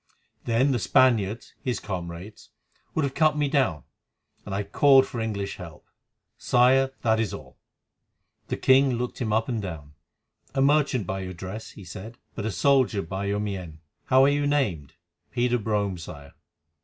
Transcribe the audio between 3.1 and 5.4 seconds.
cut me down, and I called for